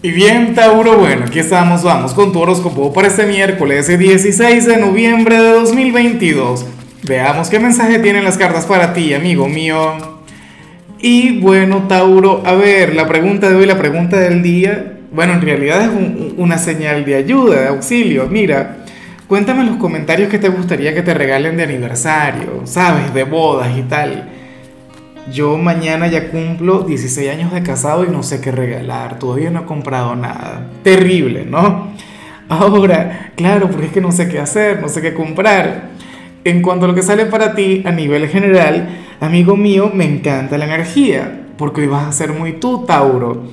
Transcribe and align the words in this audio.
Y 0.00 0.12
bien, 0.12 0.54
Tauro, 0.54 0.96
bueno, 0.96 1.24
aquí 1.26 1.40
estamos, 1.40 1.82
vamos 1.82 2.14
con 2.14 2.32
tu 2.32 2.38
horóscopo 2.38 2.92
para 2.92 3.08
este 3.08 3.26
miércoles 3.26 3.88
16 3.88 4.64
de 4.64 4.76
noviembre 4.76 5.42
de 5.42 5.50
2022. 5.50 6.66
Veamos 7.02 7.48
qué 7.48 7.58
mensaje 7.58 7.98
tienen 7.98 8.22
las 8.22 8.38
cartas 8.38 8.64
para 8.64 8.92
ti, 8.92 9.12
amigo 9.12 9.48
mío. 9.48 9.94
Y 11.00 11.40
bueno, 11.40 11.88
Tauro, 11.88 12.44
a 12.46 12.52
ver, 12.52 12.94
la 12.94 13.08
pregunta 13.08 13.48
de 13.48 13.56
hoy, 13.56 13.66
la 13.66 13.76
pregunta 13.76 14.20
del 14.20 14.40
día, 14.40 14.98
bueno, 15.10 15.32
en 15.32 15.40
realidad 15.40 15.86
es 15.86 15.90
una 16.36 16.58
señal 16.58 17.04
de 17.04 17.16
ayuda, 17.16 17.62
de 17.62 17.66
auxilio. 17.66 18.28
Mira, 18.28 18.84
cuéntame 19.26 19.62
en 19.62 19.66
los 19.66 19.78
comentarios 19.78 20.28
qué 20.28 20.38
te 20.38 20.48
gustaría 20.48 20.94
que 20.94 21.02
te 21.02 21.12
regalen 21.12 21.56
de 21.56 21.64
aniversario, 21.64 22.62
sabes, 22.66 23.12
de 23.12 23.24
bodas 23.24 23.76
y 23.76 23.82
tal. 23.82 24.28
Yo 25.32 25.58
mañana 25.58 26.06
ya 26.06 26.30
cumplo 26.30 26.82
16 26.82 27.30
años 27.30 27.52
de 27.52 27.62
casado 27.62 28.04
y 28.04 28.08
no 28.08 28.22
sé 28.22 28.40
qué 28.40 28.50
regalar, 28.50 29.18
todavía 29.18 29.50
no 29.50 29.60
he 29.60 29.64
comprado 29.64 30.16
nada. 30.16 30.70
Terrible, 30.82 31.44
¿no? 31.44 31.88
Ahora, 32.48 33.32
claro, 33.36 33.68
porque 33.70 33.86
es 33.86 33.92
que 33.92 34.00
no 34.00 34.10
sé 34.10 34.28
qué 34.28 34.38
hacer, 34.38 34.80
no 34.80 34.88
sé 34.88 35.02
qué 35.02 35.12
comprar. 35.12 35.90
En 36.44 36.62
cuanto 36.62 36.86
a 36.86 36.88
lo 36.88 36.94
que 36.94 37.02
sale 37.02 37.26
para 37.26 37.54
ti 37.54 37.82
a 37.84 37.90
nivel 37.90 38.26
general, 38.28 38.88
amigo 39.20 39.56
mío, 39.56 39.90
me 39.92 40.06
encanta 40.06 40.56
la 40.56 40.64
energía, 40.64 41.46
porque 41.58 41.82
hoy 41.82 41.88
vas 41.88 42.06
a 42.06 42.12
ser 42.12 42.32
muy 42.32 42.52
tú, 42.52 42.86
Tauro. 42.86 43.44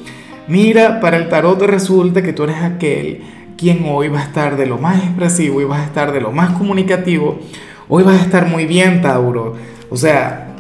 Mira, 0.48 1.02
para 1.02 1.18
el 1.18 1.28
tarot 1.28 1.62
resulta 1.64 2.22
que 2.22 2.32
tú 2.32 2.44
eres 2.44 2.58
aquel 2.58 3.22
quien 3.58 3.86
hoy 3.88 4.10
va 4.10 4.20
a 4.20 4.24
estar 4.24 4.58
de 4.58 4.66
lo 4.66 4.78
más 4.78 4.98
expresivo 4.98 5.62
y 5.62 5.66
vas 5.66 5.82
a 5.82 5.86
estar 5.86 6.12
de 6.12 6.22
lo 6.22 6.32
más 6.32 6.52
comunicativo. 6.52 7.40
Hoy 7.88 8.04
vas 8.04 8.22
a 8.22 8.24
estar 8.24 8.48
muy 8.48 8.66
bien, 8.66 9.02
Tauro. 9.02 9.56
O 9.90 9.98
sea, 9.98 10.55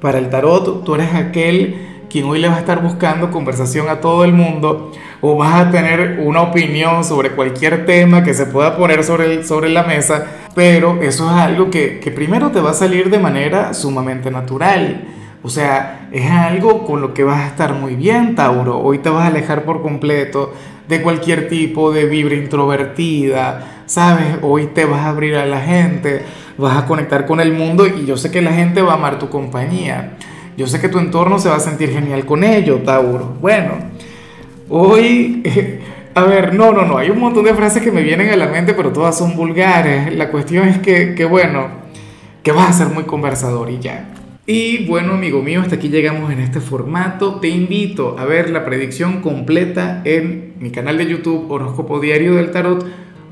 para 0.00 0.18
el 0.18 0.30
tarot, 0.30 0.84
tú 0.84 0.94
eres 0.94 1.14
aquel 1.14 1.88
quien 2.10 2.24
hoy 2.26 2.40
le 2.40 2.48
va 2.48 2.56
a 2.56 2.58
estar 2.58 2.82
buscando 2.82 3.30
conversación 3.30 3.88
a 3.88 4.00
todo 4.00 4.24
el 4.24 4.32
mundo 4.32 4.90
o 5.20 5.36
vas 5.36 5.54
a 5.54 5.70
tener 5.70 6.18
una 6.20 6.42
opinión 6.42 7.04
sobre 7.04 7.30
cualquier 7.30 7.86
tema 7.86 8.24
que 8.24 8.34
se 8.34 8.46
pueda 8.46 8.76
poner 8.76 9.04
sobre, 9.04 9.44
sobre 9.44 9.68
la 9.68 9.84
mesa, 9.84 10.26
pero 10.54 11.00
eso 11.00 11.30
es 11.30 11.36
algo 11.36 11.70
que, 11.70 12.00
que 12.00 12.10
primero 12.10 12.50
te 12.50 12.60
va 12.60 12.70
a 12.70 12.74
salir 12.74 13.10
de 13.10 13.18
manera 13.18 13.72
sumamente 13.74 14.30
natural. 14.30 15.06
O 15.42 15.48
sea, 15.48 16.08
es 16.12 16.30
algo 16.30 16.84
con 16.84 17.00
lo 17.00 17.14
que 17.14 17.24
vas 17.24 17.40
a 17.40 17.46
estar 17.46 17.72
muy 17.72 17.94
bien, 17.94 18.34
Tauro. 18.34 18.78
Hoy 18.78 18.98
te 18.98 19.08
vas 19.08 19.24
a 19.24 19.28
alejar 19.28 19.64
por 19.64 19.80
completo 19.80 20.52
de 20.86 21.00
cualquier 21.00 21.48
tipo 21.48 21.92
de 21.92 22.04
vibra 22.04 22.34
introvertida, 22.34 23.79
¿sabes? 23.90 24.36
Hoy 24.42 24.68
te 24.68 24.84
vas 24.84 25.00
a 25.00 25.08
abrir 25.08 25.34
a 25.34 25.44
la 25.46 25.60
gente, 25.60 26.22
vas 26.56 26.78
a 26.78 26.86
conectar 26.86 27.26
con 27.26 27.40
el 27.40 27.52
mundo 27.52 27.88
y 27.88 28.06
yo 28.06 28.16
sé 28.16 28.30
que 28.30 28.40
la 28.40 28.52
gente 28.52 28.82
va 28.82 28.92
a 28.92 28.94
amar 28.94 29.18
tu 29.18 29.28
compañía. 29.28 30.16
Yo 30.56 30.68
sé 30.68 30.80
que 30.80 30.88
tu 30.88 31.00
entorno 31.00 31.40
se 31.40 31.48
va 31.48 31.56
a 31.56 31.60
sentir 31.60 31.90
genial 31.90 32.24
con 32.24 32.44
ello, 32.44 32.76
Tauro. 32.78 33.36
Bueno, 33.40 33.72
hoy... 34.68 35.42
A 36.12 36.24
ver, 36.24 36.54
no, 36.54 36.72
no, 36.72 36.84
no, 36.84 36.98
hay 36.98 37.08
un 37.08 37.20
montón 37.20 37.44
de 37.44 37.54
frases 37.54 37.84
que 37.84 37.92
me 37.92 38.02
vienen 38.02 38.30
a 38.30 38.36
la 38.36 38.48
mente, 38.48 38.74
pero 38.74 38.90
todas 38.90 39.16
son 39.16 39.36
vulgares. 39.36 40.12
La 40.16 40.28
cuestión 40.28 40.66
es 40.66 40.78
que, 40.78 41.14
que 41.14 41.24
bueno, 41.24 41.68
que 42.42 42.50
vas 42.50 42.68
a 42.68 42.72
ser 42.72 42.88
muy 42.88 43.04
conversador 43.04 43.70
y 43.70 43.78
ya. 43.78 44.08
Y 44.44 44.86
bueno, 44.86 45.12
amigo 45.12 45.40
mío, 45.40 45.60
hasta 45.60 45.76
aquí 45.76 45.88
llegamos 45.88 46.32
en 46.32 46.40
este 46.40 46.58
formato. 46.58 47.36
Te 47.36 47.46
invito 47.46 48.16
a 48.18 48.24
ver 48.24 48.50
la 48.50 48.64
predicción 48.64 49.22
completa 49.22 50.02
en 50.04 50.54
mi 50.58 50.72
canal 50.72 50.98
de 50.98 51.06
YouTube 51.06 51.48
Horóscopo 51.48 52.00
Diario 52.00 52.34
del 52.34 52.50
Tarot 52.50 52.84